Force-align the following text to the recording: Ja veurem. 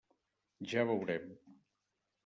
Ja 0.71 0.87
veurem. 0.87 1.31